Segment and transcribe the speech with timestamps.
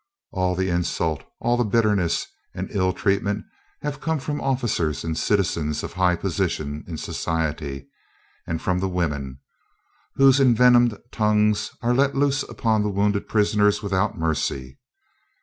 [0.31, 3.45] All the insult, all the bitterness and ill treatment,
[3.83, 7.87] have come from officers and citizens of high position in society,
[8.47, 9.41] and from the women,
[10.15, 14.79] whose envenomed tongues are let loose upon the wounded prisoner without mercy.